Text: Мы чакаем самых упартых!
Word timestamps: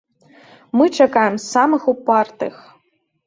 Мы 0.71 0.85
чакаем 0.99 1.37
самых 1.43 1.87
упартых! 1.87 2.55